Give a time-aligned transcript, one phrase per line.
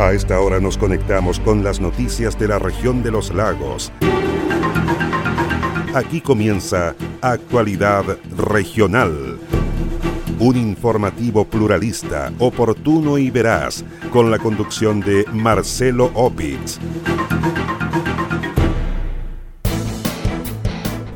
[0.00, 3.92] A esta hora nos conectamos con las noticias de la región de los lagos.
[5.94, 9.38] Aquí comienza Actualidad Regional.
[10.38, 16.78] Un informativo pluralista, oportuno y veraz, con la conducción de Marcelo Opitz.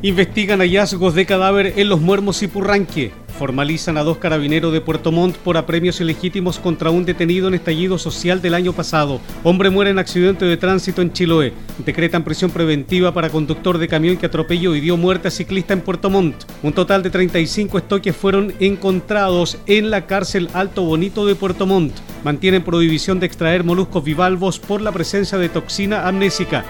[0.02, 3.23] Investigan hallazgos de cadáver en los Muermos y Purranque.
[3.38, 7.98] Formalizan a dos carabineros de Puerto Montt por apremios ilegítimos contra un detenido en estallido
[7.98, 9.20] social del año pasado.
[9.42, 11.52] Hombre muere en accidente de tránsito en Chiloé.
[11.84, 15.80] Decretan prisión preventiva para conductor de camión que atropelló y dio muerte a ciclista en
[15.80, 16.44] Puerto Montt.
[16.62, 21.94] Un total de 35 estoques fueron encontrados en la cárcel Alto Bonito de Puerto Montt.
[22.22, 26.64] Mantienen prohibición de extraer moluscos bivalvos por la presencia de toxina amnésica.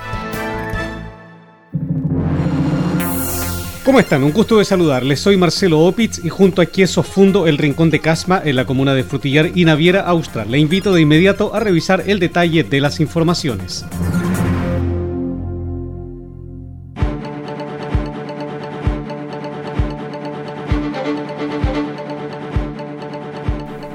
[3.84, 4.24] ¿Cómo están?
[4.24, 5.20] Un gusto de saludarles.
[5.20, 8.94] Soy Marcelo Opitz y junto a Quieso fundo el Rincón de Casma en la comuna
[8.94, 10.50] de Frutillar y Naviera Austral.
[10.50, 13.84] Le invito de inmediato a revisar el detalle de las informaciones.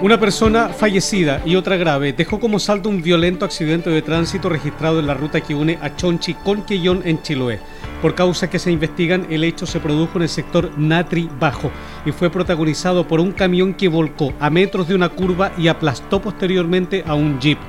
[0.02, 5.00] Una persona fallecida y otra grave dejó como saldo un violento accidente de tránsito registrado
[5.00, 7.60] en la ruta que une a Chonchi con Quellón en Chiloé.
[8.02, 11.70] Por causas que se investigan, el hecho se produjo en el sector Natri Bajo
[12.06, 16.22] y fue protagonizado por un camión que volcó a metros de una curva y aplastó
[16.22, 17.60] posteriormente a un jeep.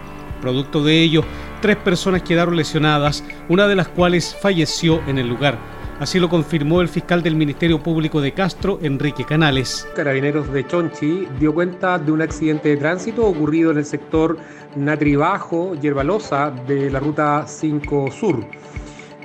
[0.40, 1.24] Producto de ello,
[1.60, 5.58] tres personas quedaron lesionadas, una de las cuales falleció en el lugar.
[5.98, 9.86] Así lo confirmó el fiscal del Ministerio Público de Castro, Enrique Canales.
[9.94, 14.38] Carabineros de Chonchi dio cuenta de un accidente de tránsito ocurrido en el sector
[14.76, 18.46] Natri Bajo, Yerbalosa, de la ruta 5 Sur.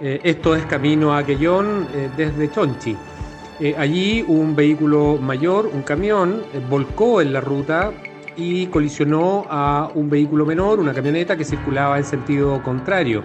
[0.01, 2.97] Eh, esto es camino a Aquellón eh, desde Chonchi.
[3.61, 7.93] Eh, allí un vehículo mayor, un camión, volcó en la ruta
[8.35, 13.23] y colisionó a un vehículo menor, una camioneta que circulaba en sentido contrario.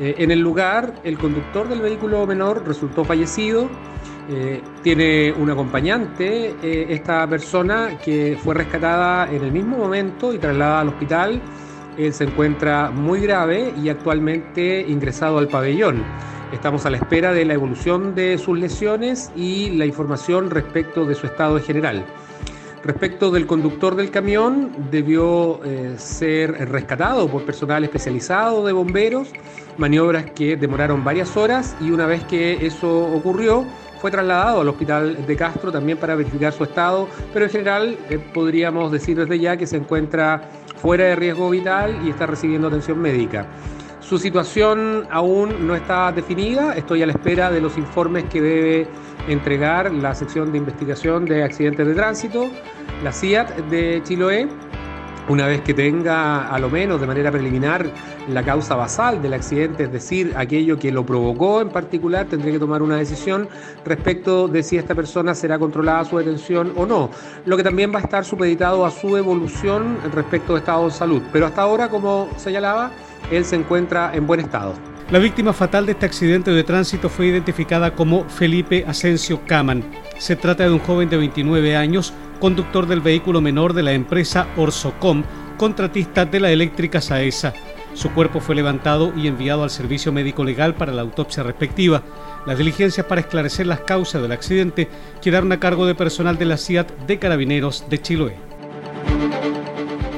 [0.00, 3.68] en el lugar, el conductor del vehículo menor resultó fallecido.
[4.82, 6.56] tiene un acompañante,
[6.92, 11.40] esta persona que fue rescatada en el mismo momento y trasladada al hospital
[11.98, 16.02] él se encuentra muy grave y actualmente ingresado al pabellón.
[16.52, 21.14] Estamos a la espera de la evolución de sus lesiones y la información respecto de
[21.14, 22.04] su estado general.
[22.84, 29.32] Respecto del conductor del camión, debió eh, ser rescatado por personal especializado de bomberos,
[29.78, 33.64] maniobras que demoraron varias horas y una vez que eso ocurrió,
[34.04, 38.18] fue trasladado al hospital de Castro también para verificar su estado, pero en general eh,
[38.18, 40.42] podríamos decir desde ya que se encuentra
[40.84, 43.46] fuera de riesgo vital y está recibiendo atención médica.
[44.00, 48.86] Su situación aún no está definida, estoy a la espera de los informes que debe
[49.26, 52.50] entregar la sección de investigación de accidentes de tránsito,
[53.02, 54.46] la CIAT de Chiloé,
[55.28, 57.86] una vez que tenga a lo menos de manera preliminar
[58.28, 62.58] la causa basal del accidente, es decir, aquello que lo provocó en particular, tendría que
[62.58, 63.48] tomar una decisión
[63.84, 67.10] respecto de si esta persona será controlada su detención o no,
[67.46, 71.22] lo que también va a estar supeditado a su evolución respecto de estado de salud.
[71.32, 72.90] Pero hasta ahora, como señalaba,
[73.30, 74.74] él se encuentra en buen estado.
[75.10, 79.84] La víctima fatal de este accidente de tránsito fue identificada como Felipe Asensio Caman.
[80.18, 84.46] Se trata de un joven de 29 años, conductor del vehículo menor de la empresa
[84.56, 85.24] Orsocom,
[85.56, 87.54] contratista de la eléctrica Saesa.
[87.94, 92.02] Su cuerpo fue levantado y enviado al servicio médico legal para la autopsia respectiva.
[92.44, 94.88] Las diligencias para esclarecer las causas del accidente
[95.22, 98.53] quedaron a cargo de personal de la CIAT de Carabineros de Chiloé.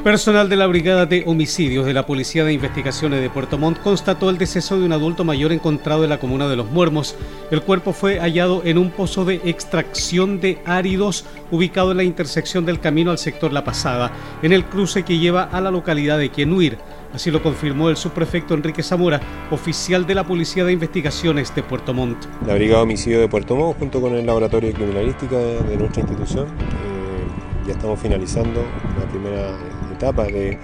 [0.06, 4.30] Personal de la Brigada de Homicidios de la Policía de Investigaciones de Puerto Montt constató
[4.30, 7.16] el deceso de un adulto mayor encontrado en la comuna de Los Muermos.
[7.50, 12.64] El cuerpo fue hallado en un pozo de extracción de áridos ubicado en la intersección
[12.64, 14.12] del camino al sector La Pasada,
[14.44, 16.78] en el cruce que lleva a la localidad de Quienuir.
[17.12, 21.92] Así lo confirmó el subprefecto Enrique Zamora, oficial de la Policía de Investigaciones de Puerto
[21.92, 22.26] Montt.
[22.46, 26.02] La Brigada de Homicidios de Puerto Montt, junto con el Laboratorio de Criminalística de, nuestra
[26.02, 28.62] institución, eh, ya estamos finalizando
[29.00, 30.58] la primera etapa de,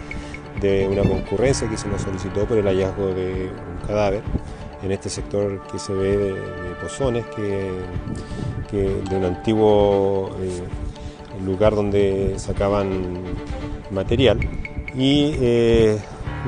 [0.89, 4.23] una concurrencia que se nos solicitó por el hallazgo de un cadáver
[4.83, 6.35] en este sector que se ve de,
[6.81, 7.71] Pozones, que,
[8.73, 10.63] de un antiguo eh,
[11.45, 13.23] lugar donde sacaban
[13.91, 14.39] material.
[14.95, 15.99] Y eh,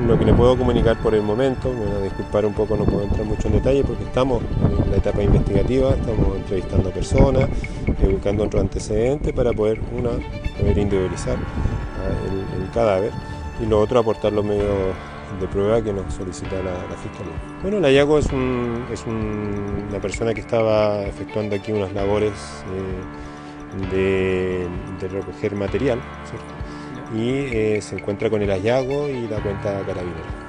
[0.05, 2.83] lo que le puedo comunicar por el momento, me voy a disculpar un poco, no
[2.83, 4.43] puedo entrar mucho en detalle porque estamos
[4.83, 7.49] en la etapa investigativa, estamos entrevistando personas,
[8.01, 10.09] eh, buscando otros antecedentes para poder, una,
[10.59, 11.37] poder individualizar
[12.07, 13.11] el, cadáver
[13.61, 14.93] y lo otro aportar los medios
[15.39, 17.33] de prueba que nos solicita la, Fiscalía.
[17.61, 18.27] Bueno, el hallazgo es,
[19.05, 22.33] una persona que estaba efectuando aquí unas labores
[23.93, 24.67] eh,
[24.99, 25.99] de, recoger material,
[27.15, 30.44] y eh, se encuentra con el hallazgo y la cuenta carabinera.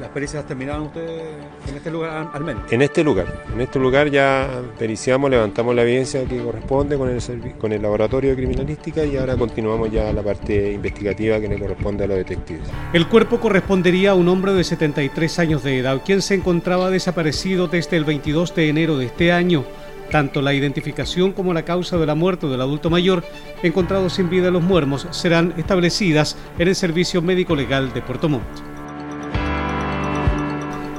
[0.00, 1.22] ¿Las pericias terminaron ustedes
[1.68, 2.70] en este lugar al menos?
[2.72, 4.48] En este lugar, en este lugar ya
[4.78, 7.20] periciamos, levantamos la evidencia que corresponde con el,
[7.58, 12.04] con el laboratorio de criminalística y ahora continuamos ya la parte investigativa que le corresponde
[12.04, 12.68] a los detectives.
[12.92, 17.68] El cuerpo correspondería a un hombre de 73 años de edad, quien se encontraba desaparecido
[17.68, 19.64] desde el 22 de enero de este año.
[20.10, 23.24] Tanto la identificación como la causa de la muerte del adulto mayor
[23.62, 28.28] encontrado sin vida en los muermos serán establecidas en el Servicio Médico Legal de Puerto
[28.28, 28.73] Montt.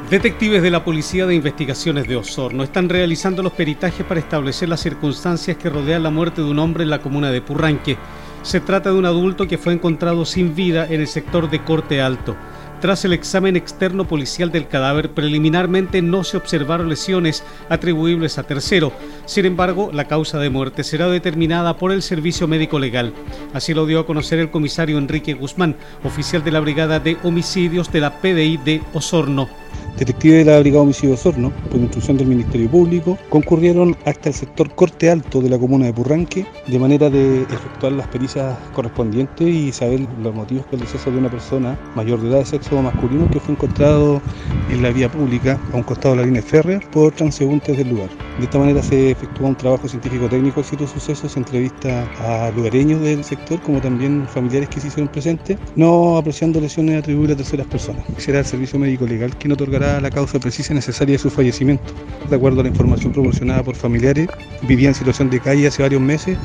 [0.09, 4.81] Detectives de la Policía de Investigaciones de Osorno están realizando los peritajes para establecer las
[4.81, 7.97] circunstancias que rodean la muerte de un hombre en la comuna de Purranque.
[8.43, 12.01] Se trata de un adulto que fue encontrado sin vida en el sector de Corte
[12.01, 12.35] Alto.
[12.81, 18.91] Tras el examen externo policial del cadáver, preliminarmente no se observaron lesiones atribuibles a tercero.
[19.25, 23.11] Sin embargo, la causa de muerte será determinada por el Servicio Médico Legal.
[23.55, 27.91] Así lo dio a conocer el comisario Enrique Guzmán, oficial de la Brigada de Homicidios
[27.91, 29.49] de la PDI de Osorno.
[29.97, 34.69] Detectives de la Brigada Homicidio Osorno, por instrucción del Ministerio Público, concurrieron hasta el sector
[34.75, 39.71] Corte Alto de la comuna de Purranque, de manera de efectuar las pericias correspondientes y
[39.71, 43.39] saber los motivos del deceso de una persona mayor de edad de sexo masculino que
[43.39, 44.21] fue encontrado
[44.69, 48.24] en la vía pública a un costado de la línea férrea por transeúntes del lugar.
[48.37, 52.99] De esta manera se efectuó un trabajo científico-técnico de sitio sucesos, se entrevista a lugareños
[52.99, 57.67] del sector como también familiares que se hicieron presentes, no apreciando lesiones atribuibles a terceras
[57.67, 58.03] personas.
[58.17, 61.93] Será el servicio médico legal quien otorgará la causa precisa y necesaria de su fallecimiento.
[62.29, 64.27] De acuerdo a la información proporcionada por familiares,
[64.63, 66.37] vivía en situación de calle hace varios meses.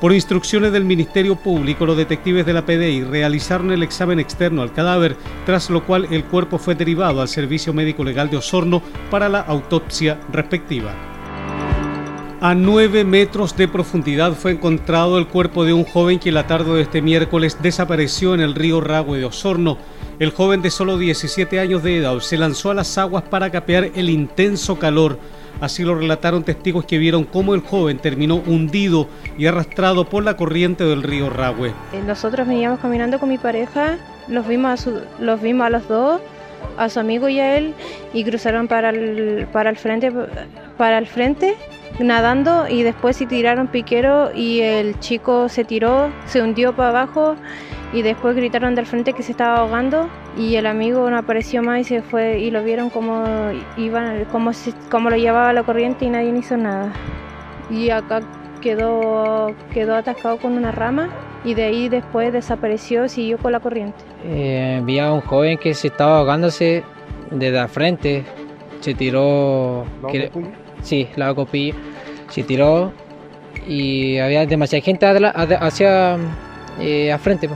[0.00, 4.72] Por instrucciones del Ministerio Público, los detectives de la PDI realizaron el examen externo al
[4.72, 9.28] cadáver, tras lo cual el cuerpo fue derivado al Servicio Médico Legal de Osorno para
[9.28, 11.15] la autopsia respectiva.
[12.38, 16.74] A nueve metros de profundidad fue encontrado el cuerpo de un joven que la tarde
[16.74, 19.78] de este miércoles desapareció en el río Ragüe de Osorno.
[20.18, 23.90] El joven de solo 17 años de edad se lanzó a las aguas para capear
[23.94, 25.18] el intenso calor.
[25.62, 30.36] Así lo relataron testigos que vieron cómo el joven terminó hundido y arrastrado por la
[30.36, 31.72] corriente del río Ragüe.
[31.94, 33.96] Eh, nosotros veníamos caminando con mi pareja,
[34.28, 34.90] los vimos a,
[35.20, 36.20] los, vimos a los dos,
[36.76, 37.74] a su amigo y a él,
[38.12, 39.46] y cruzaron para el
[39.78, 40.12] frente,
[40.76, 41.56] para el frente
[41.98, 47.36] nadando y después se tiraron piquero y el chico se tiró, se hundió para abajo
[47.92, 51.80] y después gritaron del frente que se estaba ahogando y el amigo no apareció más
[51.80, 53.24] y se fue y lo vieron como
[53.76, 54.50] iban como,
[54.90, 56.92] como lo llevaba la corriente y nadie hizo nada.
[57.70, 58.20] Y acá
[58.60, 61.08] quedó quedó atascado con una rama
[61.44, 63.98] y de ahí después desapareció siguió con la corriente.
[64.24, 66.82] Eh, vi a un joven que se estaba ahogándose
[67.30, 68.24] desde la frente
[68.80, 69.84] se tiró
[70.86, 71.74] sí la copilla
[72.30, 72.92] se tiró
[73.66, 76.16] y había demasiada gente hacia
[76.80, 77.48] eh, a frente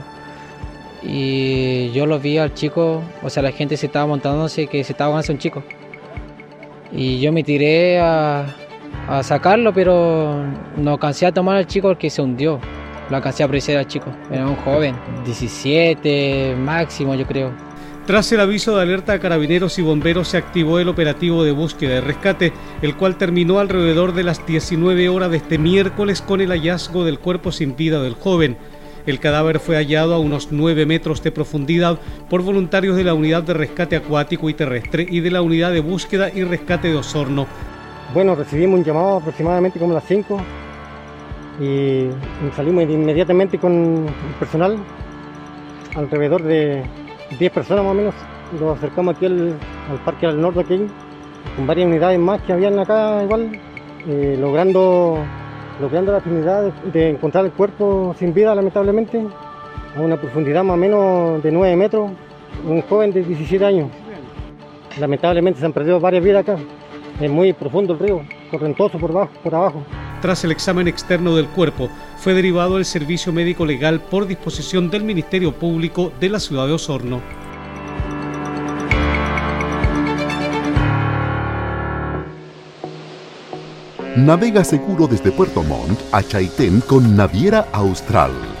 [1.03, 4.93] y yo lo vi al chico, o sea, la gente se estaba montándose que se
[4.93, 5.63] estaba ahogando un chico.
[6.91, 8.45] Y yo me tiré a,
[9.07, 10.43] a, sacarlo, pero
[10.77, 12.59] no alcancé a tomar al chico porque se hundió.
[13.09, 14.11] Lo alcancé a apreciar al chico.
[14.31, 14.95] Era un joven,
[15.25, 17.51] 17 máximo, yo creo.
[18.05, 21.97] Tras el aviso de alerta a carabineros y bomberos se activó el operativo de búsqueda
[21.97, 22.51] y rescate,
[22.81, 27.19] el cual terminó alrededor de las 19 horas de este miércoles con el hallazgo del
[27.19, 28.57] cuerpo sin vida del joven.
[29.05, 33.43] El cadáver fue hallado a unos 9 metros de profundidad por voluntarios de la Unidad
[33.43, 37.45] de Rescate Acuático y Terrestre y de la Unidad de Búsqueda y Rescate de Osorno.
[38.13, 40.41] Bueno, recibimos un llamado aproximadamente como las 5
[41.61, 42.07] y
[42.55, 44.77] salimos inmediatamente con el personal,
[45.95, 46.83] alrededor de
[47.37, 48.15] 10 personas más o menos.
[48.59, 49.55] Nos acercamos aquí al,
[50.05, 50.87] Parque del Norte, aquí,
[51.55, 53.51] con varias unidades más que habían acá igual,
[54.07, 55.17] eh, logrando
[55.79, 59.25] logrando la finalidad de, encontrar el cuerpo sin vida, lamentablemente,
[59.97, 62.11] a una profundidad más o menos de 9 metros,
[62.67, 63.89] un joven de 17 años.
[64.99, 66.57] Lamentablemente se han perdido varias vidas acá.
[67.19, 68.21] Es muy profundo el río,
[68.51, 69.31] correntoso por abajo.
[69.43, 69.83] Por abajo.
[70.21, 75.03] Tras el examen externo del cuerpo, fue derivado al servicio médico legal por disposición del
[75.03, 77.21] Ministerio Público de la ciudad de Osorno.
[84.15, 88.60] Navega seguro desde Puerto Montt a Chaitén con Naviera Austral.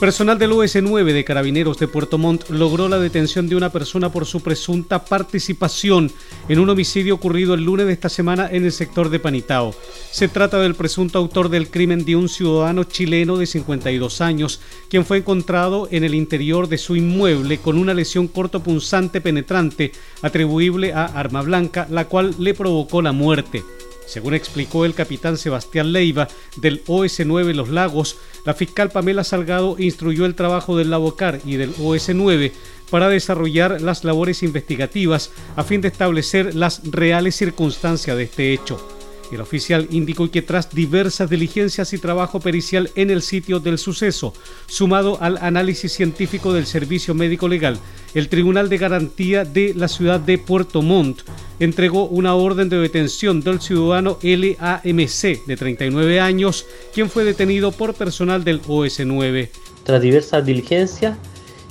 [0.00, 4.26] Personal del OS9 de Carabineros de Puerto Montt logró la detención de una persona por
[4.26, 6.10] su presunta participación
[6.48, 9.72] en un homicidio ocurrido el lunes de esta semana en el sector de Panitao.
[10.10, 14.60] Se trata del presunto autor del crimen de un ciudadano chileno de 52 años,
[14.90, 20.92] quien fue encontrado en el interior de su inmueble con una lesión cortopunzante penetrante atribuible
[20.92, 23.62] a arma blanca, la cual le provocó la muerte.
[24.06, 30.26] Según explicó el capitán Sebastián Leiva del OS9 Los Lagos, la fiscal Pamela Salgado instruyó
[30.26, 32.52] el trabajo del Labocar y del OS9
[32.90, 38.93] para desarrollar las labores investigativas a fin de establecer las reales circunstancias de este hecho.
[39.32, 44.34] El oficial indicó que tras diversas diligencias y trabajo pericial en el sitio del suceso,
[44.66, 47.78] sumado al análisis científico del Servicio Médico Legal,
[48.14, 51.22] el Tribunal de Garantía de la ciudad de Puerto Montt
[51.58, 57.94] entregó una orden de detención del ciudadano LAMC de 39 años, quien fue detenido por
[57.94, 59.48] personal del OS9.
[59.84, 61.16] Tras diversas diligencias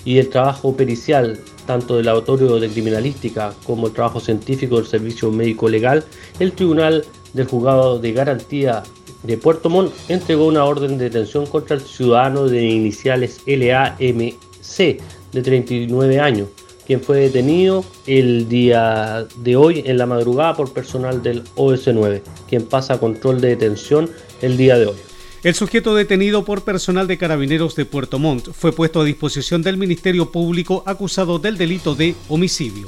[0.05, 5.31] y el trabajo pericial tanto del laboratorio de criminalística como el trabajo científico del Servicio
[5.31, 6.03] Médico Legal,
[6.39, 8.84] el Tribunal del Juzgado de Garantía
[9.24, 15.42] de Puerto Montt entregó una orden de detención contra el ciudadano de iniciales LAMC de
[15.42, 16.50] 39 años,
[16.86, 22.63] quien fue detenido el día de hoy en la madrugada por personal del OS9, quien
[22.63, 24.10] pasa a control de detención
[24.42, 24.98] el día de hoy.
[25.44, 29.75] El sujeto detenido por personal de carabineros de Puerto Montt fue puesto a disposición del
[29.75, 32.88] Ministerio Público acusado del delito de homicidio.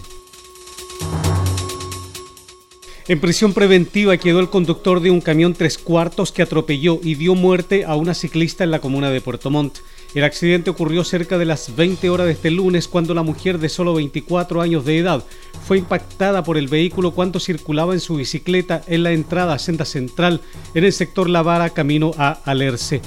[3.07, 7.35] En prisión preventiva quedó el conductor de un camión tres cuartos que atropelló y dio
[7.35, 9.77] muerte a una ciclista en la comuna de Puerto Montt.
[10.15, 13.69] El accidente ocurrió cerca de las 20 horas de este lunes cuando la mujer de
[13.69, 15.23] solo 24 años de edad
[15.67, 19.85] fue impactada por el vehículo cuando circulaba en su bicicleta en la entrada a Senda
[19.85, 20.41] Central
[20.73, 23.01] en el sector La Vara camino a Alerce.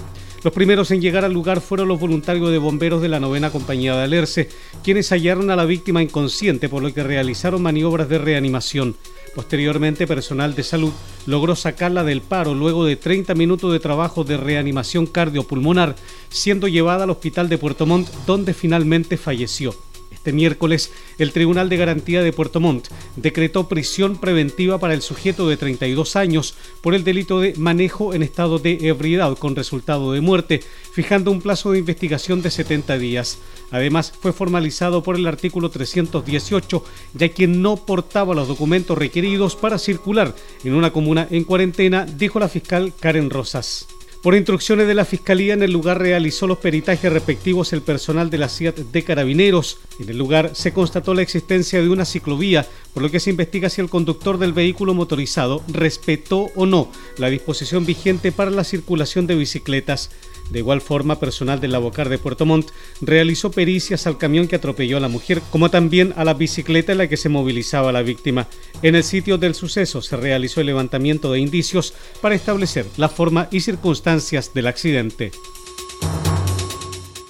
[0.44, 3.96] Los primeros en llegar al lugar fueron los voluntarios de bomberos de la novena compañía
[3.96, 4.48] de Alerce,
[4.84, 8.94] quienes hallaron a la víctima inconsciente por lo que realizaron maniobras de reanimación.
[9.38, 10.92] Posteriormente, personal de salud
[11.24, 15.94] logró sacarla del paro luego de 30 minutos de trabajo de reanimación cardiopulmonar,
[16.28, 19.76] siendo llevada al hospital de Puerto Montt, donde finalmente falleció.
[20.28, 25.48] Este miércoles, el Tribunal de Garantía de Puerto Montt decretó prisión preventiva para el sujeto
[25.48, 30.20] de 32 años por el delito de manejo en estado de ebriedad con resultado de
[30.20, 30.60] muerte,
[30.92, 33.38] fijando un plazo de investigación de 70 días.
[33.70, 39.78] Además, fue formalizado por el artículo 318, ya que no portaba los documentos requeridos para
[39.78, 43.97] circular en una comuna en cuarentena, dijo la fiscal Karen Rosas.
[44.22, 48.38] Por instrucciones de la Fiscalía, en el lugar realizó los peritajes respectivos el personal de
[48.38, 49.78] la CIAT de Carabineros.
[50.00, 53.70] En el lugar se constató la existencia de una ciclovía, por lo que se investiga
[53.70, 59.28] si el conductor del vehículo motorizado respetó o no la disposición vigente para la circulación
[59.28, 60.10] de bicicletas.
[60.50, 64.96] De igual forma, personal del Abocar de Puerto Montt realizó pericias al camión que atropelló
[64.96, 68.48] a la mujer, como también a la bicicleta en la que se movilizaba la víctima.
[68.82, 73.48] En el sitio del suceso se realizó el levantamiento de indicios para establecer la forma
[73.50, 75.32] y circunstancias del accidente.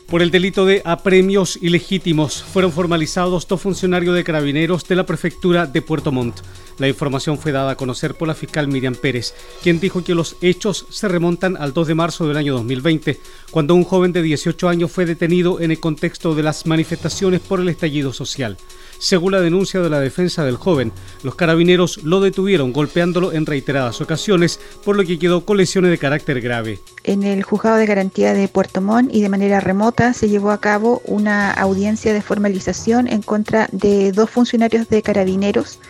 [0.09, 5.67] Por el delito de apremios ilegítimos fueron formalizados dos funcionarios de carabineros de la prefectura
[5.67, 6.41] de Puerto Montt.
[6.79, 10.37] La información fue dada a conocer por la fiscal Miriam Pérez, quien dijo que los
[10.41, 14.69] hechos se remontan al 2 de marzo del año 2020, cuando un joven de 18
[14.69, 18.57] años fue detenido en el contexto de las manifestaciones por el estallido social.
[18.99, 24.00] Según la denuncia de la defensa del joven, los carabineros lo detuvieron golpeándolo en reiteradas
[24.00, 26.81] ocasiones, por lo que quedó con lesiones de carácter grave.
[27.05, 30.61] En el juzgado de garantía de Puerto Montt y de manera remota se llevó a
[30.61, 35.81] cabo una audiencia de formalización en contra de dos funcionarios de carabineros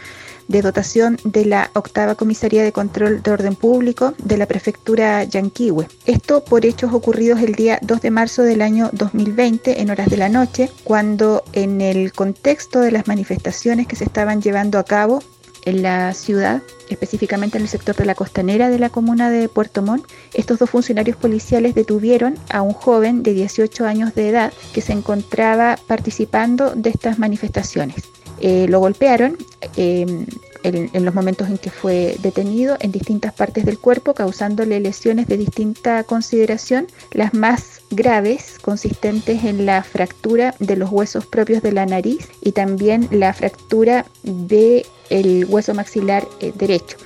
[0.49, 5.89] de dotación de la octava Comisaría de Control de Orden Público de la Prefectura Yanquihue.
[6.07, 10.17] Esto por hechos ocurridos el día 2 de marzo del año 2020 en horas de
[10.17, 15.23] la noche, cuando en el contexto de las manifestaciones que se estaban llevando a cabo
[15.65, 19.83] en la ciudad, específicamente en el sector de la costanera de la comuna de Puerto
[19.83, 24.81] Montt, estos dos funcionarios policiales detuvieron a un joven de 18 años de edad que
[24.81, 28.05] se encontraba participando de estas manifestaciones.
[28.41, 29.37] Eh, lo golpearon
[29.77, 30.27] em,
[30.63, 35.37] en, los momentos en que fue detenido en distintas partes del cuerpo, causándole lesiones de
[35.37, 41.87] distinta consideración, las más graves consistentes en la fractura de los huesos propios de la
[41.87, 46.97] nariz y también la fractura del hueso maxilar eh, derecho.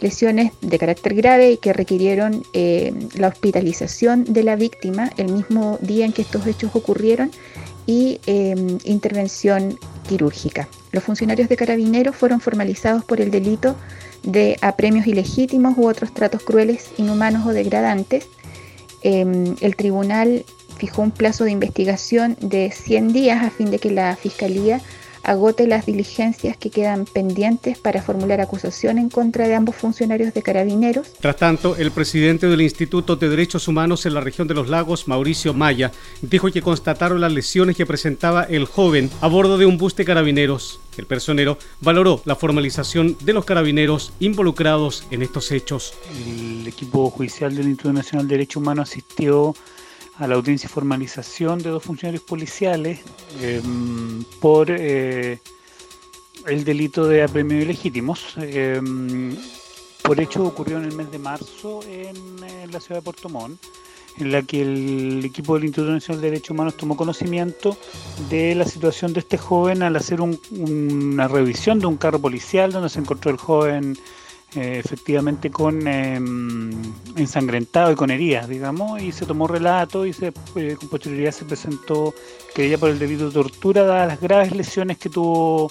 [0.00, 6.04] Lesiones de carácter grave que requirieron eh, la hospitalización de la víctima el mismo día
[6.04, 7.32] en que estos hechos ocurrieron
[7.88, 10.68] y em, intervención quirúrgica.
[10.92, 13.76] Los funcionarios de carabineros fueron formalizados por el delito
[14.22, 18.28] de apremios ilegítimos u otros tratos crueles, inhumanos o degradantes.
[19.02, 20.44] Em, el tribunal
[20.76, 24.82] fijó un plazo de investigación de 100 días a fin de que la Fiscalía
[25.28, 30.42] agote las diligencias que quedan pendientes para formular acusación en contra de ambos funcionarios de
[30.42, 31.12] carabineros.
[31.20, 35.06] Tras tanto, el presidente del Instituto de Derechos Humanos en la región de los lagos,
[35.06, 35.92] Mauricio Maya,
[36.22, 40.06] dijo que constataron las lesiones que presentaba el joven a bordo de un bus de
[40.06, 40.80] carabineros.
[40.96, 45.92] El personero valoró la formalización de los carabineros involucrados en estos hechos.
[46.26, 49.54] El equipo judicial del Instituto Nacional de Derechos Humanos asistió
[50.18, 53.00] a la audiencia y formalización de dos funcionarios policiales
[53.40, 55.38] em, por eh,
[56.46, 58.34] el delito de apremio ilegítimos.
[58.36, 59.36] Em,
[60.02, 62.40] por hecho ocurrió en el mes de marzo en,
[62.72, 63.62] la ciudad de Puerto Montt,
[64.18, 67.76] en la que el equipo del Instituto Nacional de Derechos Humanos tomó conocimiento
[68.28, 72.88] de la situación de este joven al hacer una revisión de un carro policial donde
[72.88, 73.96] se encontró el joven
[74.54, 76.70] eh, efectivamente con em,
[77.16, 81.44] ensangrentado y con heridas, digamos, y se tomó relato y se, eh, con posterioridad se
[81.44, 82.14] presentó
[82.54, 85.70] querella por el debido tortura, dadas las graves lesiones que tuvo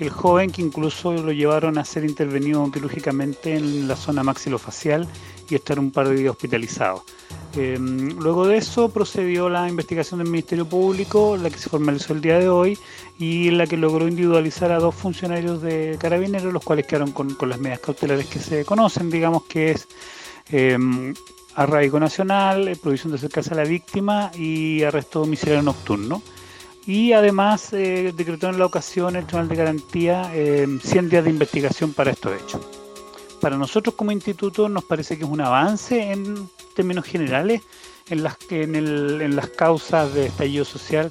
[0.00, 5.08] el joven, que incluso lo llevaron a ser intervenido quirúrgicamente en la zona maxilofacial
[5.48, 7.04] y estar un par de días hospitalizado.
[7.56, 12.20] Em, luego de eso procedió la investigación del Ministerio Público, la que se formalizó el
[12.20, 12.78] día de hoy
[13.18, 17.58] y la que logró individualizar a dos funcionarios de carabineros, los cuales quedaron con, las
[17.58, 19.88] medidas cautelares que se conocen, digamos que es
[20.50, 20.76] eh,
[21.54, 26.22] arraigo nacional, eh, prohibición de acercarse a la víctima y arresto domiciliario nocturno.
[26.86, 31.94] Y además eh, decretó en la ocasión el Tribunal de Garantía 100 días de investigación
[31.94, 32.85] para estos hechos.
[33.40, 37.62] Para nosotros como instituto nos parece que es un avance en términos generales
[38.08, 41.10] en las, en, en las causas de estallido social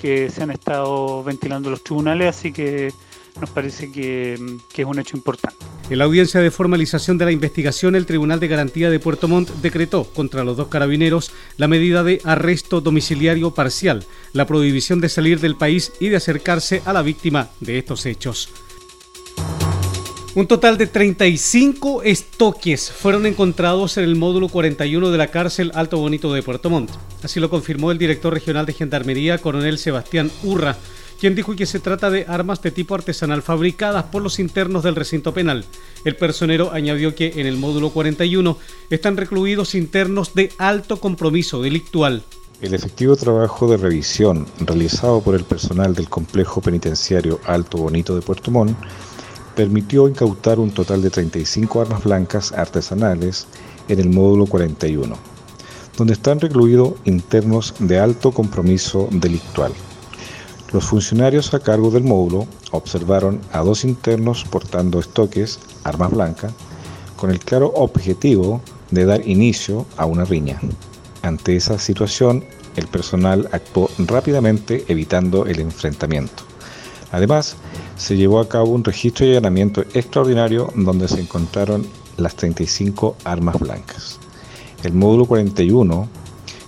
[0.00, 2.92] que se han estado ventilando los tribunales, así que
[3.40, 5.56] nos parece que, es un hecho importante.
[5.90, 9.50] En la audiencia de formalización de la investigación, el Tribunal de Garantía de Puerto Montt
[9.62, 15.40] decretó contra los dos carabineros la medida de arresto domiciliario parcial, la prohibición de salir
[15.40, 18.48] del país y de acercarse a la víctima de estos hechos.
[20.34, 25.98] Un total de 35 estoques fueron encontrados en el módulo 41 de la cárcel Alto
[25.98, 26.90] Bonito de Puerto Montt.
[27.22, 30.78] Así lo confirmó el director regional de Gendarmería, coronel Sebastián Urra,
[31.20, 34.96] quien dijo que se trata de armas de tipo artesanal fabricadas por los internos del
[34.96, 35.66] recinto penal.
[36.02, 38.56] El personero añadió que en el módulo 41
[38.88, 42.22] están recluidos internos de alto compromiso delictual.
[42.62, 48.22] El efectivo trabajo de revisión realizado por el personal del complejo penitenciario Alto Bonito de
[48.22, 48.78] Puerto Montt
[49.54, 53.46] permitió incautar un total de 35 armas blancas artesanales
[53.88, 55.16] en el módulo 41,
[55.96, 59.72] donde están recluidos internos de alto compromiso delictual.
[60.72, 66.52] Los funcionarios a cargo del módulo observaron a dos internos portando estoques, armas blancas,
[67.16, 70.58] con el claro objetivo de dar inicio a una riña.
[71.22, 72.44] Ante esa situación,
[72.76, 76.42] el personal actuó rápidamente evitando el enfrentamiento.
[77.12, 77.56] Además,
[77.96, 83.58] se llevó a cabo un registro y allanamiento extraordinario donde se encontraron las 35 armas
[83.58, 84.18] blancas.
[84.82, 86.08] El módulo 41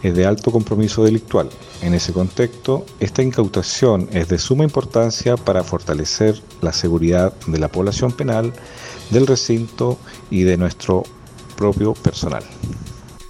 [0.02, 1.48] es de alto compromiso delictual.
[1.82, 7.68] En ese contexto, esta incautación es de suma importancia para fortalecer la seguridad de la
[7.68, 8.52] población penal,
[9.10, 9.98] del recinto
[10.30, 11.02] y de nuestro
[11.56, 12.44] propio personal.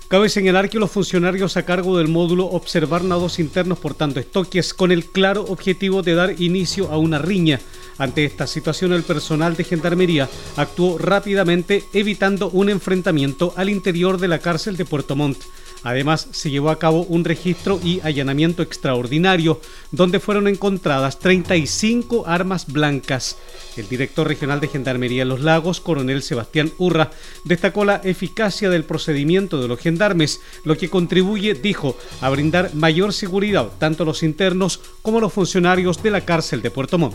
[0.09, 4.75] Cabe señalar que los funcionarios a cargo del módulo observaron a dos internos portando estoques
[4.75, 7.59] con el claro objetivo de dar inicio a una riña.
[7.97, 14.29] Ante esta situación, el personal de gendarmería actuó rápidamente evitando un enfrentamiento al interior de
[14.29, 15.39] la cárcel de Puerto Montt.
[15.85, 19.61] Además, se llevó a cabo un registro y allanamiento extraordinario,
[19.93, 23.37] donde fueron encontradas 35 armas blancas.
[23.77, 27.11] El director regional de Gendarmería en los Lagos, coronel Sebastián Urra,
[27.45, 33.13] destacó la eficacia del procedimiento de los gendarmes, lo que contribuye, dijo, a brindar mayor
[33.13, 37.15] seguridad tanto a los internos como a los funcionarios de la cárcel de Puerto Montt.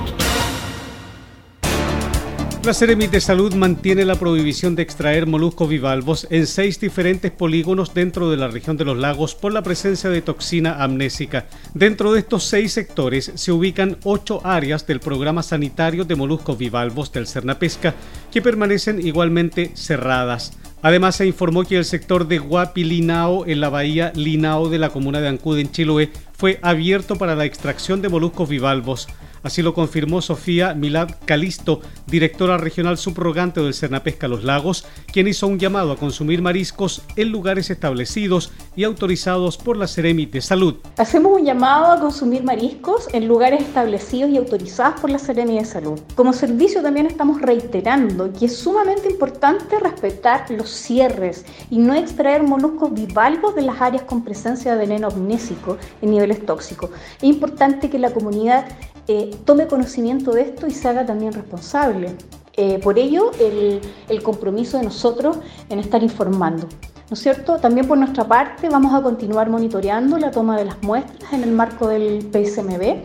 [2.63, 7.95] La Seremi de Salud mantiene la prohibición de extraer moluscos bivalvos en seis diferentes polígonos
[7.95, 11.47] dentro de la región de los lagos por la presencia de toxina amnésica.
[11.73, 17.11] Dentro de estos seis sectores se ubican ocho áreas del programa sanitario de moluscos bivalvos
[17.11, 17.95] del Cernapesca
[18.31, 20.53] que permanecen igualmente cerradas.
[20.83, 25.19] Además, se informó que el sector de Guapilinao en la bahía Linao de la comuna
[25.19, 29.07] de Ancud en Chiloé fue abierto para la extracción de moluscos bivalvos.
[29.43, 35.47] Así lo confirmó Sofía Milad Calisto, directora regional subrogante del Cernapesca Los Lagos, quien hizo
[35.47, 40.75] un llamado a consumir mariscos en lugares establecidos y autorizados por la Ceremi de Salud.
[40.97, 45.65] Hacemos un llamado a consumir mariscos en lugares establecidos y autorizados por la Ceremi de
[45.65, 45.99] Salud.
[46.15, 52.43] Como servicio también estamos reiterando que es sumamente importante respetar los cierres y no extraer
[52.43, 56.91] moluscos bivalvos de las áreas con presencia de veneno amnésico en niveles tóxicos.
[57.17, 58.65] Es importante que la comunidad
[59.07, 62.15] eh, tome conocimiento de esto y se haga también responsable.
[62.53, 63.81] Eh, por ello, el,
[64.23, 65.37] compromiso de nosotros
[65.69, 66.67] en estar informando.
[67.09, 67.57] ¿No es cierto?
[67.57, 71.51] También por nuestra parte vamos a continuar monitoreando la toma de las muestras en el
[71.51, 73.03] marco del PSMB,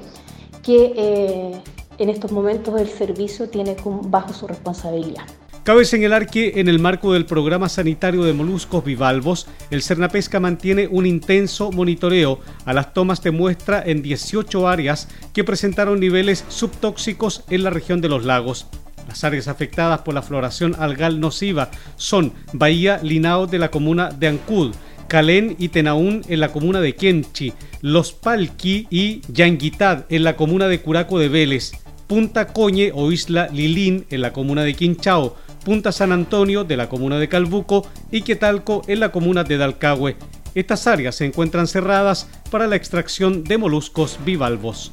[0.62, 1.62] que eh,
[1.98, 5.24] en estos momentos el servicio tiene bajo su responsabilidad.
[5.66, 10.86] Cabe señalar que en el marco del programa sanitario de moluscos bivalvos, el Cernapesca mantiene
[10.86, 17.42] un intenso monitoreo a las tomas de muestra en 18 áreas que presentaron niveles subtóxicos
[17.50, 18.68] en la región de los lagos.
[19.08, 24.28] Las áreas afectadas por la floración algal nociva son Bahía Linao de la comuna de
[24.28, 24.72] Ancud,
[25.08, 30.68] Calén y Tenaún en la comuna de Kenchi, Los Palqui y Yanguitad en la comuna
[30.68, 31.72] de Curaco de Vélez,
[32.06, 35.34] Punta Coñe o Isla Lilín en la comuna de Quinchao,
[35.66, 40.16] Punta San Antonio de la comuna de Calbuco y Quetalco en la comuna de Dalcahue.
[40.54, 44.92] Estas áreas se encuentran cerradas para la extracción de moluscos bivalvos.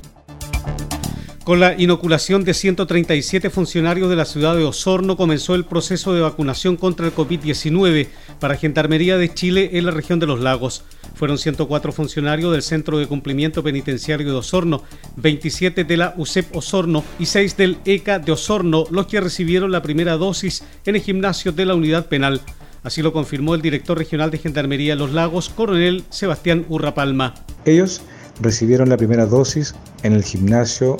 [1.43, 6.21] Con la inoculación de 137 funcionarios de la ciudad de Osorno comenzó el proceso de
[6.21, 8.07] vacunación contra el COVID-19
[8.39, 10.85] para Gendarmería de Chile en la región de los lagos.
[11.13, 14.83] Fueron 104 funcionarios del Centro de Cumplimiento Penitenciario de Osorno,
[15.17, 19.81] 27 de la UCEP Osorno y 6 del ECA de Osorno los que recibieron la
[19.81, 22.41] primera dosis en el gimnasio de la unidad penal.
[22.83, 27.33] Así lo confirmó el director regional de Gendarmería Los Lagos, coronel Sebastián Urrapalma.
[27.63, 28.01] Ellos
[28.41, 29.73] recibieron la primera dosis
[30.03, 30.97] en el gimnasio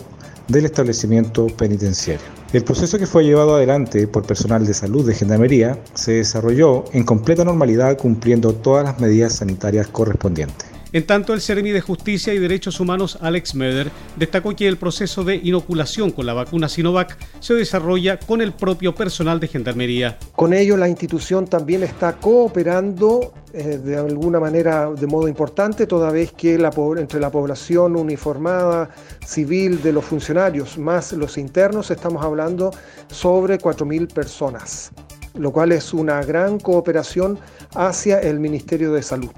[0.47, 2.25] del establecimiento penitenciario.
[2.51, 7.03] El proceso que fue llevado adelante por personal de salud de Gendarmería se desarrolló en
[7.03, 10.72] completa normalidad cumpliendo todas las medidas sanitarias correspondientes.
[10.93, 15.23] En tanto, el Seremi de Justicia y Derechos Humanos, Alex Meder, destacó que el proceso
[15.23, 20.19] de inoculación con la vacuna Sinovac se desarrolla con el propio personal de Gendarmería.
[20.35, 26.11] Con ello, la institución también está cooperando eh, de alguna manera de modo importante, toda
[26.11, 28.91] vez que entre la población uniformada
[29.25, 32.69] civil de los funcionarios más los internos estamos hablando
[33.07, 34.91] sobre 4.000 personas,
[35.33, 37.39] lo cual es una gran cooperación
[37.73, 39.31] hacia el Ministerio de Salud.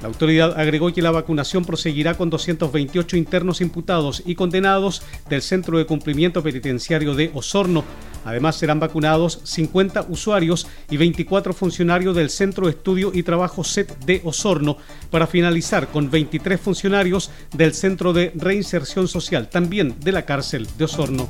[0.00, 5.76] La autoridad agregó que la vacunación proseguirá con 228 internos imputados y condenados del Centro
[5.76, 7.84] de Cumplimiento Penitenciario de Osorno.
[8.24, 13.98] Además serán vacunados 50 usuarios y 24 funcionarios del Centro de Estudio y Trabajo SET
[14.04, 14.78] de Osorno
[15.10, 20.84] para finalizar con 23 funcionarios del Centro de Reinserción Social, también de la cárcel de
[20.84, 21.28] Osorno.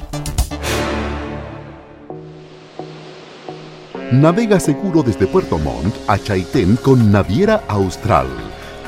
[4.12, 8.49] Navega seguro desde Puerto Montt a Chaitén con Naviera Austral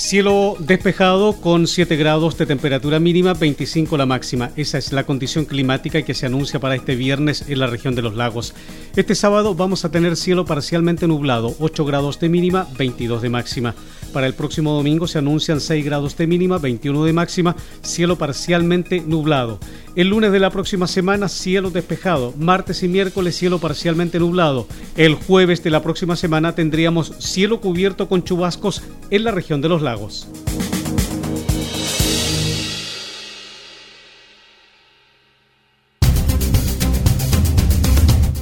[0.00, 4.50] Cielo despejado con 7 grados de temperatura mínima, 25 la máxima.
[4.56, 8.00] Esa es la condición climática que se anuncia para este viernes en la región de
[8.00, 8.54] los lagos.
[8.96, 13.74] Este sábado vamos a tener cielo parcialmente nublado, 8 grados de mínima, 22 de máxima.
[14.12, 19.00] Para el próximo domingo se anuncian 6 grados de mínima, 21 de máxima, cielo parcialmente
[19.00, 19.58] nublado.
[19.94, 22.34] El lunes de la próxima semana, cielo despejado.
[22.38, 24.66] Martes y miércoles, cielo parcialmente nublado.
[24.96, 29.68] El jueves de la próxima semana tendríamos cielo cubierto con chubascos en la región de
[29.68, 30.28] los lagos.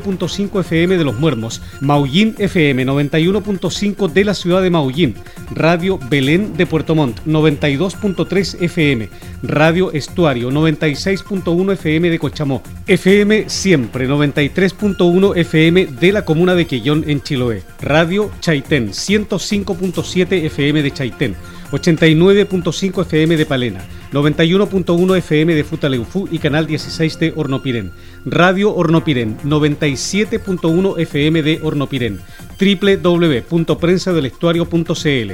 [0.00, 5.14] 5 FM de Los Muermos, Maullín FM 91.5 de la ciudad de Maullín,
[5.54, 9.08] Radio Belén de Puerto Montt 92.3 FM,
[9.42, 17.04] Radio Estuario 96.1 FM de Cochamó, FM Siempre 93.1 FM de la comuna de Quellón
[17.06, 21.36] en Chiloé, Radio Chaitén 105.7 FM de Chaitén,
[21.70, 27.92] 89.5 FM de Palena, 91.1 FM de Futaleufú y Canal 16 de Hornopirén.
[28.24, 32.20] Radio Hornopirén, 97.1 FM de Hornopirén.
[32.58, 35.32] www.prensadelestuario.cl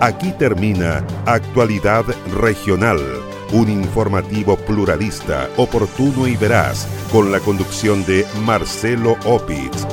[0.00, 2.04] Aquí termina Actualidad
[2.40, 3.00] Regional,
[3.50, 9.84] un informativo pluralista, oportuno y veraz, con la conducción de Marcelo Opitz.